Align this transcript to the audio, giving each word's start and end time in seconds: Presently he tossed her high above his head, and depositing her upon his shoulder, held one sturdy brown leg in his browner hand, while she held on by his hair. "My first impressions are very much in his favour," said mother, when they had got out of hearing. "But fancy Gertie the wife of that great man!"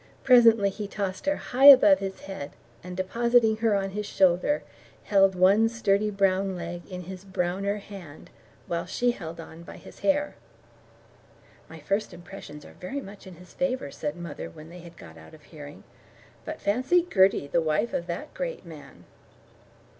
Presently 0.23 0.71
he 0.71 0.87
tossed 0.87 1.27
her 1.27 1.35
high 1.35 1.67
above 1.67 1.99
his 1.99 2.21
head, 2.21 2.53
and 2.83 2.97
depositing 2.97 3.57
her 3.57 3.75
upon 3.75 3.91
his 3.91 4.07
shoulder, 4.07 4.63
held 5.03 5.35
one 5.35 5.69
sturdy 5.69 6.09
brown 6.09 6.55
leg 6.55 6.81
in 6.89 7.01
his 7.01 7.23
browner 7.23 7.77
hand, 7.77 8.31
while 8.65 8.87
she 8.87 9.11
held 9.11 9.39
on 9.39 9.61
by 9.61 9.77
his 9.77 9.99
hair. 9.99 10.33
"My 11.69 11.79
first 11.79 12.15
impressions 12.15 12.65
are 12.65 12.73
very 12.73 12.99
much 12.99 13.27
in 13.27 13.35
his 13.35 13.53
favour," 13.53 13.91
said 13.91 14.15
mother, 14.15 14.49
when 14.49 14.69
they 14.69 14.79
had 14.79 14.97
got 14.97 15.19
out 15.19 15.35
of 15.35 15.43
hearing. 15.43 15.83
"But 16.45 16.59
fancy 16.61 17.05
Gertie 17.07 17.45
the 17.45 17.61
wife 17.61 17.93
of 17.93 18.07
that 18.07 18.33
great 18.33 18.65
man!" 18.65 19.05